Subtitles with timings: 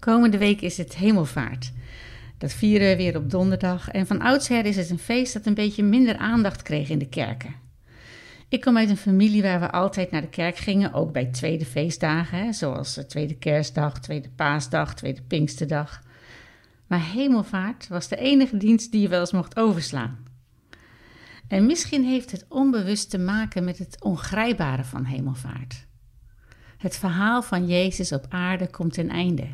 [0.00, 1.72] Komende week is het hemelvaart.
[2.38, 5.54] Dat vieren we weer op donderdag en van oudsher is het een feest dat een
[5.54, 7.54] beetje minder aandacht kreeg in de kerken.
[8.48, 11.64] Ik kom uit een familie waar we altijd naar de kerk gingen, ook bij tweede
[11.64, 16.02] feestdagen, hè, zoals de tweede kerstdag, tweede paasdag, tweede pinksterdag.
[16.86, 20.18] Maar hemelvaart was de enige dienst die je wel eens mocht overslaan.
[21.48, 25.86] En misschien heeft het onbewust te maken met het ongrijpbare van hemelvaart.
[26.78, 29.46] Het verhaal van Jezus op aarde komt ten einde.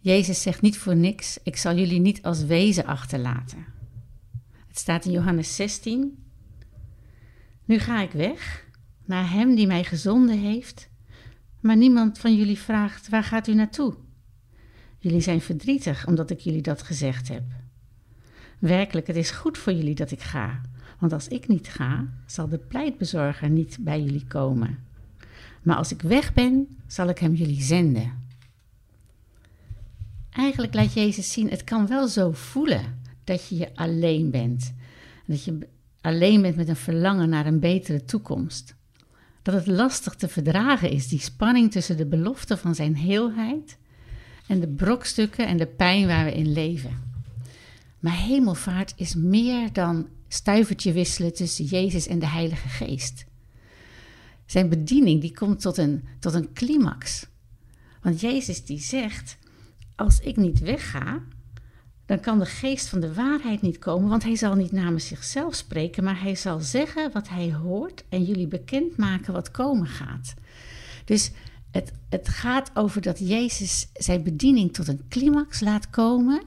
[0.00, 3.64] Jezus zegt niet voor niks: Ik zal jullie niet als wezen achterlaten.
[4.68, 6.24] Het staat in Johannes 16.
[7.64, 8.64] Nu ga ik weg
[9.04, 10.88] naar Hem die mij gezonden heeft,
[11.60, 13.94] maar niemand van jullie vraagt: Waar gaat u naartoe?
[14.98, 17.42] Jullie zijn verdrietig omdat ik jullie dat gezegd heb.
[18.58, 20.60] Werkelijk, het is goed voor jullie dat ik ga,
[20.98, 24.78] want als ik niet ga, zal de pleitbezorger niet bij jullie komen.
[25.62, 28.28] Maar als ik weg ben, zal ik hem jullie zenden.
[30.30, 34.74] Eigenlijk laat Jezus zien, het kan wel zo voelen dat je je alleen bent.
[35.26, 35.58] Dat je
[36.00, 38.74] alleen bent met een verlangen naar een betere toekomst.
[39.42, 43.78] Dat het lastig te verdragen is, die spanning tussen de belofte van zijn heelheid
[44.46, 47.08] en de brokstukken en de pijn waar we in leven.
[47.98, 53.24] Maar hemelvaart is meer dan stuivertje wisselen tussen Jezus en de Heilige Geest.
[54.46, 57.26] Zijn bediening die komt tot een, tot een climax.
[58.02, 59.38] Want Jezus die zegt,
[60.00, 61.22] als ik niet wegga,
[62.06, 65.54] dan kan de geest van de waarheid niet komen, want hij zal niet namens zichzelf
[65.54, 70.34] spreken, maar hij zal zeggen wat hij hoort en jullie bekendmaken wat komen gaat.
[71.04, 71.30] Dus
[71.70, 76.42] het, het gaat over dat Jezus zijn bediening tot een climax laat komen,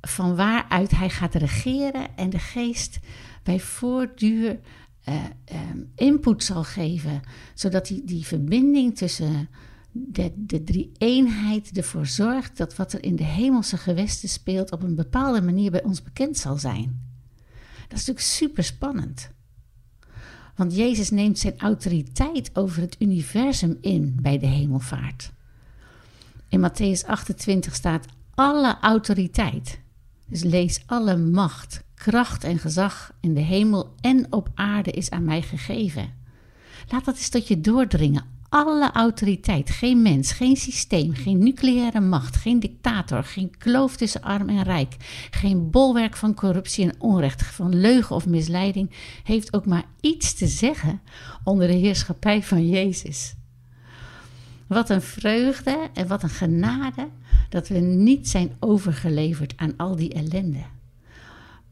[0.00, 2.98] van waaruit hij gaat regeren en de geest
[3.42, 4.58] bij voortduur
[5.08, 5.14] uh,
[5.70, 7.20] um, input zal geven,
[7.54, 9.48] zodat die, die verbinding tussen
[9.92, 14.94] de, de drie-eenheid ervoor zorgt dat wat er in de hemelse gewesten speelt op een
[14.94, 17.10] bepaalde manier bij ons bekend zal zijn.
[17.88, 19.30] Dat is natuurlijk super spannend.
[20.56, 25.32] Want Jezus neemt zijn autoriteit over het universum in bij de hemelvaart.
[26.48, 29.80] In Matthäus 28 staat alle autoriteit.
[30.26, 35.24] Dus lees alle macht, kracht en gezag in de hemel en op aarde is aan
[35.24, 36.12] mij gegeven.
[36.88, 42.36] Laat dat eens tot je doordringen alle autoriteit, geen mens, geen systeem, geen nucleaire macht,
[42.36, 44.96] geen dictator, geen kloof tussen arm en rijk,
[45.30, 48.90] geen bolwerk van corruptie en onrecht, van leugen of misleiding,
[49.22, 51.00] heeft ook maar iets te zeggen
[51.44, 53.34] onder de heerschappij van Jezus.
[54.66, 57.08] Wat een vreugde en wat een genade
[57.48, 60.64] dat we niet zijn overgeleverd aan al die ellende.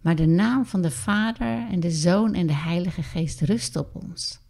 [0.00, 3.94] Maar de naam van de Vader en de Zoon en de Heilige Geest rust op
[3.94, 4.41] ons.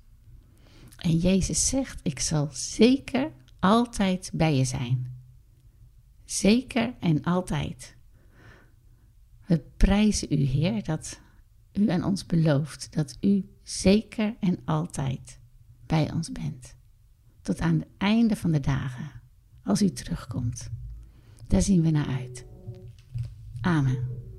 [1.02, 5.16] En Jezus zegt: Ik zal zeker altijd bij je zijn.
[6.24, 7.96] Zeker en altijd.
[9.46, 11.20] We prijzen u, Heer, dat
[11.72, 15.38] u aan ons belooft dat u zeker en altijd
[15.86, 16.76] bij ons bent.
[17.41, 19.10] Tot aan het einde van de dagen,
[19.64, 20.70] als u terugkomt.
[21.46, 22.46] Daar zien we naar uit.
[23.60, 24.31] Amen.